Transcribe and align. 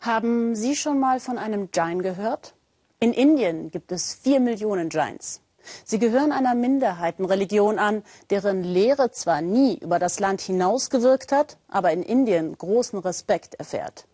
Haben 0.00 0.56
Sie 0.56 0.76
schon 0.76 0.98
mal 0.98 1.20
von 1.20 1.36
einem 1.36 1.68
Jain 1.74 2.00
gehört? 2.00 2.54
In 3.00 3.12
Indien 3.12 3.70
gibt 3.70 3.92
es 3.92 4.14
vier 4.14 4.40
Millionen 4.40 4.88
Jains. 4.88 5.42
Sie 5.84 5.98
gehören 5.98 6.32
einer 6.32 6.54
Minderheitenreligion 6.54 7.78
an, 7.78 8.02
deren 8.30 8.64
Lehre 8.64 9.10
zwar 9.10 9.42
nie 9.42 9.76
über 9.76 9.98
das 9.98 10.18
Land 10.18 10.40
hinausgewirkt 10.40 11.32
hat, 11.32 11.58
aber 11.68 11.92
in 11.92 12.02
Indien 12.02 12.56
großen 12.56 12.98
Respekt 13.00 13.56
erfährt. 13.56 14.06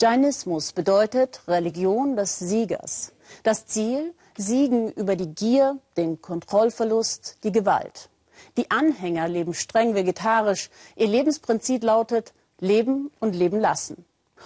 Jainismus 0.00 0.72
bedeutet 0.72 1.40
Religion 1.48 2.14
des 2.14 2.38
Siegers. 2.38 3.12
Das 3.42 3.66
Ziel, 3.66 4.14
Siegen 4.36 4.92
über 4.92 5.16
die 5.16 5.34
Gier, 5.34 5.80
den 5.96 6.22
Kontrollverlust, 6.22 7.38
die 7.42 7.50
Gewalt. 7.50 8.10
Die 8.56 8.70
Anhänger 8.70 9.26
leben 9.26 9.54
streng 9.54 9.96
vegetarisch. 9.96 10.70
Ihr 10.94 11.08
Lebensprinzip 11.08 11.82
lautet 11.82 12.32
Leben 12.60 13.10
und 13.18 13.34
Leben 13.34 13.58
lassen. 13.58 14.04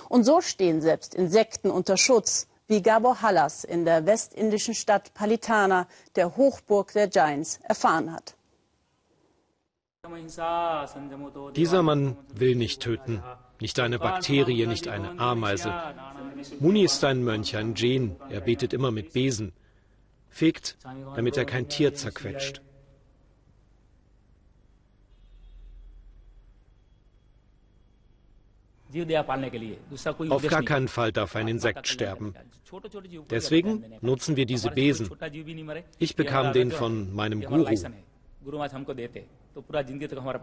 Und 0.08 0.24
so 0.24 0.40
stehen 0.40 0.80
selbst 0.80 1.14
Insekten 1.14 1.70
unter 1.70 1.96
Schutz, 1.96 2.46
wie 2.66 2.82
Gabor 2.82 3.22
Hallas 3.22 3.64
in 3.64 3.84
der 3.84 4.06
westindischen 4.06 4.74
Stadt 4.74 5.12
Palitana, 5.14 5.88
der 6.14 6.36
Hochburg 6.36 6.92
der 6.92 7.08
Giants, 7.08 7.58
erfahren 7.64 8.12
hat. 8.12 8.36
Dieser 11.56 11.82
Mann 11.82 12.16
will 12.34 12.54
nicht 12.54 12.80
töten. 12.80 13.22
Nicht 13.60 13.78
eine 13.78 13.98
Bakterie, 13.98 14.66
nicht 14.66 14.88
eine 14.88 15.18
Ameise. 15.18 15.72
Muni 16.60 16.84
ist 16.84 17.04
ein 17.04 17.22
Mönch, 17.22 17.56
ein 17.56 17.74
Djen. 17.74 18.16
Er 18.30 18.40
betet 18.40 18.72
immer 18.72 18.90
mit 18.90 19.12
Besen. 19.12 19.52
Fegt, 20.30 20.78
damit 21.16 21.36
er 21.36 21.44
kein 21.44 21.68
Tier 21.68 21.94
zerquetscht. 21.94 22.62
Auf 30.28 30.46
gar 30.46 30.62
keinen 30.62 30.88
Fall 30.88 31.12
darf 31.12 31.36
ein 31.36 31.48
Insekt 31.48 31.86
sterben. 31.88 32.34
Deswegen 33.30 33.84
nutzen 34.00 34.36
wir 34.36 34.46
diese 34.46 34.70
Besen. 34.70 35.10
Ich 35.98 36.16
bekam 36.16 36.52
den 36.52 36.70
von 36.70 37.14
meinem 37.14 37.40
Guru. 37.42 37.74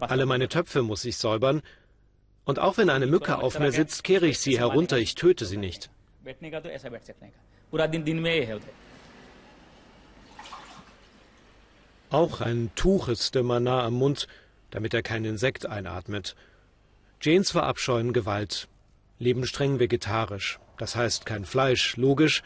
Alle 0.00 0.26
meine 0.26 0.48
Töpfe 0.48 0.82
muss 0.82 1.04
ich 1.04 1.16
säubern. 1.16 1.62
Und 2.44 2.58
auch 2.58 2.78
wenn 2.78 2.88
eine 2.88 3.06
Mücke 3.06 3.38
auf 3.38 3.58
mir 3.58 3.72
sitzt, 3.72 4.04
kehre 4.04 4.26
ich 4.26 4.38
sie 4.38 4.58
herunter. 4.58 4.98
Ich 4.98 5.14
töte 5.14 5.44
sie 5.44 5.56
nicht. 5.56 5.90
Auch 12.10 12.40
ein 12.40 12.70
Tuch 12.74 13.08
ist 13.08 13.36
immer 13.36 13.60
nah 13.60 13.84
am 13.84 13.94
Mund, 13.94 14.28
damit 14.70 14.94
er 14.94 15.02
kein 15.02 15.24
Insekt 15.26 15.66
einatmet. 15.66 16.34
Janes 17.20 17.50
verabscheuen 17.50 18.12
Gewalt, 18.12 18.68
leben 19.18 19.44
streng 19.44 19.80
vegetarisch, 19.80 20.60
das 20.76 20.94
heißt 20.94 21.26
kein 21.26 21.44
Fleisch, 21.44 21.96
logisch, 21.96 22.44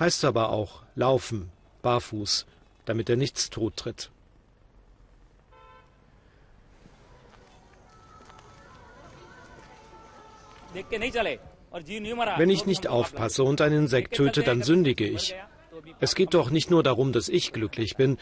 heißt 0.00 0.24
aber 0.24 0.50
auch 0.50 0.82
laufen, 0.96 1.52
barfuß, 1.82 2.46
damit 2.86 3.08
er 3.08 3.16
nichts 3.16 3.50
tot 3.50 3.76
tritt. 3.76 4.10
Wenn 12.36 12.50
ich 12.50 12.66
nicht 12.66 12.88
aufpasse 12.88 13.44
und 13.44 13.60
ein 13.60 13.72
Insekt 13.72 14.16
töte, 14.16 14.42
dann 14.42 14.62
sündige 14.62 15.06
ich. 15.06 15.36
Es 16.00 16.16
geht 16.16 16.34
doch 16.34 16.50
nicht 16.50 16.70
nur 16.70 16.82
darum, 16.82 17.12
dass 17.12 17.28
ich 17.28 17.52
glücklich 17.52 17.96
bin. 17.96 18.18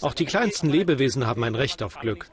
Auch 0.00 0.14
die 0.14 0.24
kleinsten 0.24 0.68
Lebewesen 0.68 1.26
haben 1.26 1.44
ein 1.44 1.54
Recht 1.54 1.82
auf 1.84 1.98
Glück. 2.00 2.28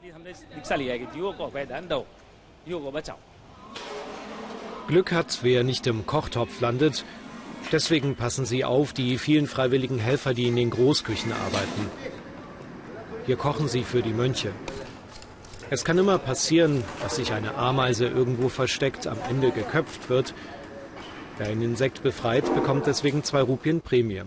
Glück 4.86 5.10
hat, 5.10 5.40
wer 5.42 5.64
nicht 5.64 5.86
im 5.86 6.06
Kochtopf 6.06 6.60
landet. 6.60 7.04
Deswegen 7.72 8.14
passen 8.14 8.44
Sie 8.44 8.64
auf 8.64 8.92
die 8.92 9.18
vielen 9.18 9.46
freiwilligen 9.46 9.98
Helfer, 9.98 10.32
die 10.34 10.46
in 10.46 10.56
den 10.56 10.70
Großküchen 10.70 11.32
arbeiten. 11.32 11.90
Hier 13.26 13.36
kochen 13.36 13.68
sie 13.68 13.82
für 13.82 14.02
die 14.02 14.12
Mönche. 14.12 14.52
Es 15.70 15.84
kann 15.84 15.98
immer 15.98 16.18
passieren, 16.18 16.84
dass 17.02 17.16
sich 17.16 17.32
eine 17.32 17.54
Ameise 17.54 18.06
irgendwo 18.06 18.48
versteckt, 18.48 19.06
am 19.06 19.18
Ende 19.28 19.50
geköpft 19.52 20.10
wird. 20.10 20.34
Wer 21.38 21.48
ein 21.48 21.62
Insekt 21.62 22.02
befreit, 22.02 22.52
bekommt 22.54 22.86
deswegen 22.86 23.24
zwei 23.24 23.42
Rupien 23.42 23.80
Prämie. 23.80 24.22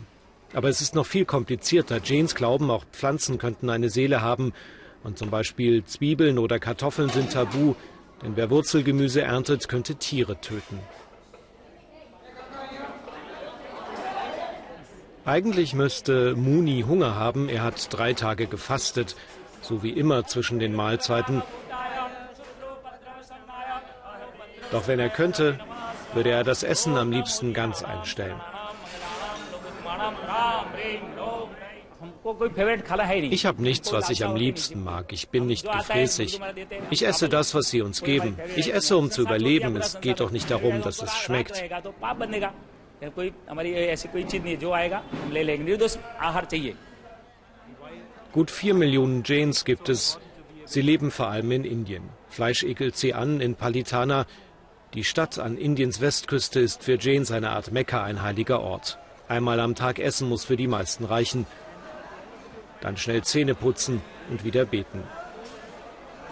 Aber 0.53 0.69
es 0.69 0.81
ist 0.81 0.95
noch 0.95 1.05
viel 1.05 1.25
komplizierter. 1.25 1.99
Janes 2.03 2.35
glauben, 2.35 2.71
auch 2.71 2.85
Pflanzen 2.91 3.37
könnten 3.37 3.69
eine 3.69 3.89
Seele 3.89 4.21
haben. 4.21 4.53
Und 5.03 5.17
zum 5.17 5.29
Beispiel 5.29 5.83
Zwiebeln 5.83 6.39
oder 6.39 6.59
Kartoffeln 6.59 7.09
sind 7.09 7.31
tabu. 7.31 7.75
Denn 8.21 8.35
wer 8.35 8.49
Wurzelgemüse 8.49 9.21
erntet, 9.21 9.67
könnte 9.67 9.95
Tiere 9.95 10.39
töten. 10.39 10.79
Eigentlich 15.25 15.73
müsste 15.73 16.35
Muni 16.35 16.85
Hunger 16.87 17.15
haben. 17.15 17.49
Er 17.49 17.63
hat 17.63 17.91
drei 17.91 18.13
Tage 18.13 18.45
gefastet, 18.45 19.15
so 19.61 19.81
wie 19.81 19.89
immer 19.89 20.25
zwischen 20.25 20.59
den 20.59 20.75
Mahlzeiten. 20.75 21.41
Doch 24.71 24.87
wenn 24.87 24.99
er 24.99 25.09
könnte, 25.09 25.59
würde 26.13 26.29
er 26.29 26.43
das 26.43 26.63
Essen 26.63 26.95
am 26.95 27.11
liebsten 27.11 27.53
ganz 27.53 27.83
einstellen. 27.83 28.39
Ich 32.25 33.45
habe 33.45 33.61
nichts, 33.61 33.93
was 33.93 34.09
ich 34.09 34.25
am 34.25 34.35
liebsten 34.35 34.83
mag. 34.83 35.13
Ich 35.13 35.29
bin 35.29 35.45
nicht 35.45 35.71
gefräßig. 35.71 36.39
Ich 36.89 37.05
esse 37.05 37.29
das, 37.29 37.53
was 37.53 37.69
Sie 37.69 37.83
uns 37.83 38.01
geben. 38.01 38.39
Ich 38.55 38.73
esse, 38.73 38.97
um 38.97 39.11
zu 39.11 39.21
überleben. 39.21 39.75
Es 39.75 40.01
geht 40.01 40.21
doch 40.21 40.31
nicht 40.31 40.49
darum, 40.49 40.81
dass 40.81 41.03
es 41.03 41.13
schmeckt. 41.13 41.63
Gut 48.31 48.49
vier 48.51 48.73
Millionen 48.73 49.21
Jains 49.23 49.63
gibt 49.63 49.89
es. 49.89 50.19
Sie 50.65 50.81
leben 50.81 51.11
vor 51.11 51.27
allem 51.27 51.51
in 51.51 51.63
Indien. 51.63 52.09
Fleisch 52.27 52.63
ekelt 52.63 52.97
sie 52.97 53.13
an 53.13 53.39
in 53.39 53.53
Palitana. 53.53 54.25
Die 54.95 55.03
Stadt 55.03 55.37
an 55.37 55.57
Indiens 55.57 56.01
Westküste 56.01 56.59
ist 56.59 56.83
für 56.83 56.97
Jains 56.97 57.29
eine 57.29 57.51
Art 57.51 57.71
Mekka, 57.71 58.03
ein 58.03 58.23
heiliger 58.23 58.61
Ort. 58.61 58.97
Einmal 59.27 59.59
am 59.59 59.75
Tag 59.75 59.99
essen 59.99 60.27
muss 60.27 60.43
für 60.43 60.57
die 60.57 60.67
meisten 60.67 61.05
reichen 61.05 61.45
dann 62.85 62.97
schnell 62.97 63.23
Zähne 63.23 63.55
putzen 63.55 63.99
und 64.29 64.43
wieder 64.43 64.63
beten. 64.63 65.01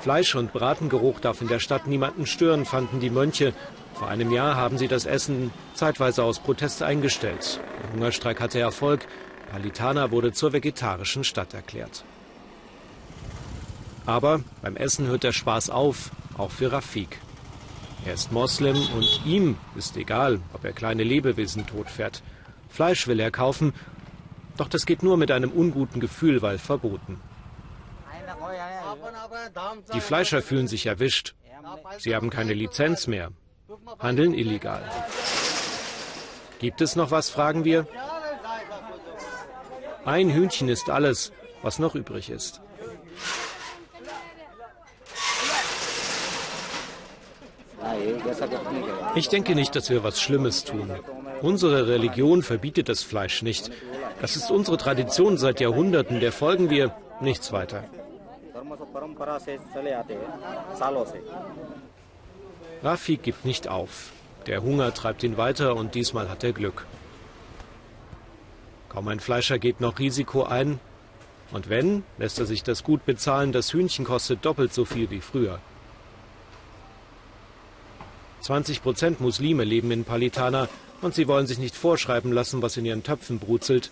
Fleisch- 0.02 0.36
und 0.36 0.54
Bratengeruch 0.54 1.20
darf 1.20 1.42
in 1.42 1.48
der 1.48 1.58
Stadt 1.58 1.88
niemanden 1.88 2.28
stören, 2.28 2.66
fanden 2.66 3.00
die 3.00 3.10
Mönche. 3.10 3.54
Vor 3.96 4.08
einem 4.08 4.32
Jahr 4.32 4.56
haben 4.56 4.78
sie 4.78 4.88
das 4.88 5.06
Essen 5.08 5.52
zeitweise 5.74 6.24
aus 6.24 6.40
Protest 6.40 6.84
eingestellt. 6.84 7.60
Der 7.82 7.94
Hungerstreik 7.94 8.40
hatte 8.40 8.60
Erfolg. 8.60 9.08
Palitana 9.52 10.12
wurde 10.12 10.32
zur 10.32 10.54
vegetarischen 10.54 11.24
Stadt 11.24 11.56
erklärt. 11.56 12.04
Aber 14.06 14.42
beim 14.62 14.76
Essen 14.76 15.08
hört 15.08 15.24
der 15.24 15.34
Spaß 15.34 15.72
auf, 15.72 16.12
auch 16.38 16.52
für 16.52 16.72
Rafik. 16.72 17.18
Er 18.06 18.14
ist 18.14 18.32
Moslem 18.32 18.78
und 18.96 19.22
ihm 19.26 19.58
ist 19.76 19.98
egal, 19.98 20.40
ob 20.54 20.66
er 20.66 20.74
kleine 20.74 21.04
Lebewesen 21.04 21.66
totfährt. 21.66 22.22
Fleisch 22.70 23.08
will 23.08 23.20
er 23.20 23.32
kaufen 23.32 23.74
doch 24.58 24.68
das 24.68 24.86
geht 24.86 25.04
nur 25.04 25.18
mit 25.18 25.32
einem 25.32 25.52
unguten 25.52 26.00
Gefühl, 26.00 26.42
weil 26.42 26.58
verboten. 26.58 27.20
Die 29.94 30.02
Fleischer 30.02 30.42
fühlen 30.42 30.68
sich 30.68 30.86
erwischt. 30.86 31.34
Sie 31.98 32.16
haben 32.16 32.30
keine 32.30 32.54
Lizenz 32.54 33.08
mehr, 33.08 33.32
handeln 34.00 34.34
illegal. 34.34 34.84
Gibt 36.60 36.82
es 36.82 36.96
noch 36.96 37.12
was, 37.12 37.30
fragen 37.30 37.66
wir. 37.66 37.88
Ein 40.06 40.30
Hühnchen 40.30 40.70
ist 40.70 40.90
alles, 40.90 41.32
was 41.62 41.80
noch 41.80 41.96
übrig 41.96 42.30
ist. 42.30 42.62
Ich 49.16 49.30
denke 49.30 49.56
nicht, 49.56 49.76
dass 49.76 49.90
wir 49.90 50.04
was 50.04 50.22
Schlimmes 50.22 50.64
tun. 50.64 50.92
Unsere 51.42 51.88
Religion 51.88 52.44
verbietet 52.44 52.90
das 52.90 53.04
Fleisch 53.04 53.42
nicht. 53.42 53.72
Das 54.22 54.36
ist 54.36 54.52
unsere 54.52 54.78
Tradition 54.78 55.38
seit 55.38 55.60
Jahrhunderten, 55.60 56.20
der 56.20 56.32
folgen 56.32 56.70
wir 56.70 56.96
nichts 57.22 57.52
weiter. 57.52 57.84
Rafi 62.84 63.18
gibt 63.18 63.46
nicht 63.46 63.68
auf. 63.68 64.12
Der 64.48 64.62
Hunger 64.62 64.94
treibt 64.94 65.24
ihn 65.24 65.38
weiter 65.38 65.76
und 65.76 65.96
diesmal 65.96 66.30
hat 66.30 66.44
er 66.44 66.54
Glück. 66.54 66.86
Kaum 68.90 69.08
ein 69.08 69.20
Fleischer 69.20 69.58
geht 69.58 69.82
noch 69.82 70.00
Risiko 70.00 70.44
ein. 70.44 70.80
Und 71.52 71.70
wenn, 71.70 72.04
lässt 72.18 72.40
er 72.40 72.46
sich 72.46 72.64
das 72.64 72.84
gut 72.84 73.06
bezahlen, 73.06 73.52
das 73.52 73.74
Hühnchen 73.74 74.06
kostet 74.06 74.44
doppelt 74.44 74.74
so 74.74 74.86
viel 74.86 75.10
wie 75.10 75.22
früher. 75.22 75.60
20 78.42 78.84
Prozent 78.84 79.22
Muslime 79.22 79.64
leben 79.64 79.92
in 79.92 80.04
Palitana 80.04 80.68
und 81.04 81.14
sie 81.14 81.28
wollen 81.28 81.48
sich 81.48 81.60
nicht 81.60 81.76
vorschreiben 81.76 82.32
lassen, 82.32 82.62
was 82.62 82.78
in 82.78 82.86
ihren 82.86 83.04
Töpfen 83.04 83.40
brutzelt. 83.40 83.92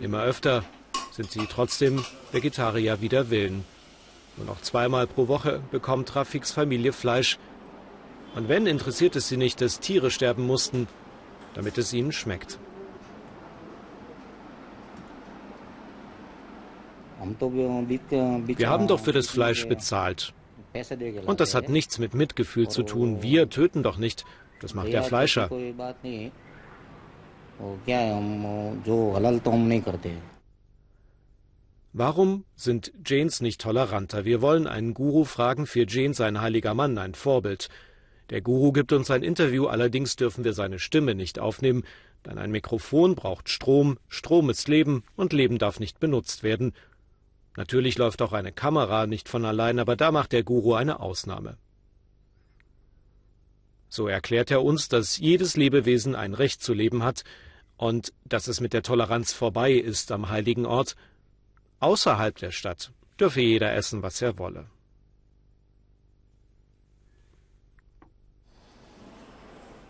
Immer 0.00 0.22
öfter 0.22 0.64
sind 1.10 1.30
sie 1.30 1.46
trotzdem 1.46 2.04
Vegetarier 2.32 3.00
wider 3.00 3.30
Willen. 3.30 3.64
Nur 4.36 4.46
noch 4.46 4.60
zweimal 4.60 5.06
pro 5.06 5.28
Woche 5.28 5.62
bekommt 5.70 6.14
Rafiks 6.16 6.52
Familie 6.52 6.92
Fleisch. 6.92 7.38
Und 8.34 8.48
wenn, 8.48 8.66
interessiert 8.66 9.14
es 9.16 9.28
sie 9.28 9.36
nicht, 9.36 9.60
dass 9.60 9.80
Tiere 9.80 10.10
sterben 10.10 10.46
mussten, 10.46 10.88
damit 11.54 11.76
es 11.78 11.92
ihnen 11.92 12.12
schmeckt. 12.12 12.58
Wir 17.20 18.68
haben 18.68 18.88
doch 18.88 19.00
für 19.00 19.12
das 19.12 19.28
Fleisch 19.28 19.68
bezahlt. 19.68 20.32
Und 21.26 21.40
das 21.40 21.54
hat 21.54 21.68
nichts 21.68 21.98
mit 21.98 22.14
Mitgefühl 22.14 22.68
zu 22.68 22.82
tun. 22.82 23.22
Wir 23.22 23.48
töten 23.50 23.82
doch 23.82 23.98
nicht. 23.98 24.24
Das 24.62 24.74
macht 24.74 24.92
der 24.92 25.02
Fleischer. 25.02 25.50
Warum 31.92 32.44
sind 32.54 32.92
Jains 33.04 33.40
nicht 33.40 33.60
toleranter? 33.60 34.24
Wir 34.24 34.40
wollen 34.40 34.68
einen 34.68 34.94
Guru 34.94 35.24
fragen, 35.24 35.66
für 35.66 35.84
Jain 35.86 36.14
ein 36.20 36.40
heiliger 36.40 36.74
Mann, 36.74 36.96
ein 36.96 37.14
Vorbild. 37.14 37.68
Der 38.30 38.40
Guru 38.40 38.70
gibt 38.72 38.92
uns 38.92 39.10
ein 39.10 39.24
Interview, 39.24 39.66
allerdings 39.66 40.14
dürfen 40.14 40.44
wir 40.44 40.52
seine 40.52 40.78
Stimme 40.78 41.16
nicht 41.16 41.40
aufnehmen, 41.40 41.82
denn 42.24 42.38
ein 42.38 42.52
Mikrofon 42.52 43.16
braucht 43.16 43.48
Strom, 43.48 43.98
Strom 44.08 44.48
ist 44.48 44.68
Leben 44.68 45.02
und 45.16 45.32
Leben 45.32 45.58
darf 45.58 45.80
nicht 45.80 45.98
benutzt 45.98 46.44
werden. 46.44 46.72
Natürlich 47.56 47.98
läuft 47.98 48.22
auch 48.22 48.32
eine 48.32 48.52
Kamera 48.52 49.08
nicht 49.08 49.28
von 49.28 49.44
allein, 49.44 49.80
aber 49.80 49.96
da 49.96 50.12
macht 50.12 50.32
der 50.32 50.44
Guru 50.44 50.74
eine 50.74 51.00
Ausnahme. 51.00 51.58
So 53.94 54.08
erklärt 54.08 54.50
er 54.50 54.64
uns, 54.64 54.88
dass 54.88 55.18
jedes 55.18 55.54
Lebewesen 55.54 56.14
ein 56.14 56.32
Recht 56.32 56.62
zu 56.62 56.72
leben 56.72 57.02
hat 57.02 57.24
und 57.76 58.14
dass 58.24 58.48
es 58.48 58.58
mit 58.58 58.72
der 58.72 58.82
Toleranz 58.82 59.34
vorbei 59.34 59.72
ist 59.72 60.12
am 60.12 60.30
heiligen 60.30 60.64
Ort. 60.64 60.96
Außerhalb 61.80 62.34
der 62.38 62.52
Stadt 62.52 62.90
dürfe 63.20 63.42
jeder 63.42 63.74
essen, 63.74 64.02
was 64.02 64.22
er 64.22 64.38
wolle. 64.38 64.64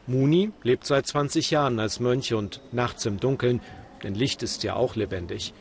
Muni 0.08 0.50
lebt 0.64 0.84
seit 0.84 1.06
20 1.06 1.52
Jahren 1.52 1.78
als 1.78 2.00
Mönch 2.00 2.34
und 2.34 2.60
nachts 2.72 3.06
im 3.06 3.20
Dunkeln, 3.20 3.60
denn 4.02 4.16
Licht 4.16 4.42
ist 4.42 4.64
ja 4.64 4.74
auch 4.74 4.96
lebendig. 4.96 5.54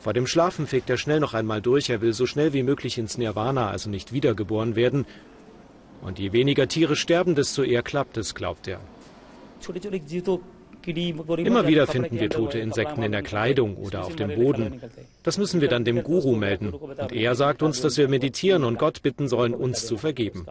Vor 0.00 0.14
dem 0.14 0.26
Schlafen 0.26 0.66
fegt 0.66 0.90
er 0.90 0.96
schnell 0.96 1.20
noch 1.20 1.32
einmal 1.32 1.62
durch, 1.62 1.90
er 1.90 2.00
will 2.00 2.12
so 2.12 2.26
schnell 2.26 2.52
wie 2.54 2.64
möglich 2.64 2.98
ins 2.98 3.18
Nirvana, 3.18 3.70
also 3.70 3.88
nicht 3.88 4.12
wiedergeboren 4.12 4.74
werden. 4.74 5.06
Und 6.02 6.18
je 6.18 6.32
weniger 6.32 6.68
Tiere 6.68 6.96
sterben, 6.96 7.34
desto 7.34 7.62
eher 7.62 7.82
klappt 7.82 8.16
es, 8.16 8.34
glaubt 8.34 8.68
er. 8.68 8.80
Immer 10.86 11.66
wieder 11.66 11.86
finden 11.88 12.20
wir 12.20 12.30
tote 12.30 12.60
Insekten 12.60 13.02
in 13.02 13.10
der 13.12 13.22
Kleidung 13.22 13.76
oder 13.76 14.04
auf 14.04 14.14
dem 14.14 14.34
Boden. 14.34 14.80
Das 15.24 15.36
müssen 15.36 15.60
wir 15.60 15.68
dann 15.68 15.84
dem 15.84 16.02
Guru 16.04 16.36
melden. 16.36 16.72
Und 16.72 17.12
er 17.12 17.34
sagt 17.34 17.62
uns, 17.62 17.80
dass 17.80 17.96
wir 17.96 18.08
meditieren 18.08 18.62
und 18.62 18.78
Gott 18.78 19.02
bitten 19.02 19.26
sollen, 19.26 19.54
uns 19.54 19.86
zu 19.86 19.96
vergeben. 19.96 20.46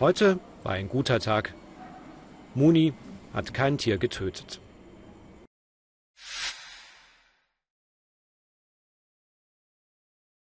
Heute 0.00 0.38
war 0.62 0.72
ein 0.72 0.88
guter 0.88 1.20
Tag. 1.20 1.54
Muni 2.54 2.94
hat 3.34 3.52
kein 3.52 3.76
Tier 3.76 3.98
getötet. 3.98 4.60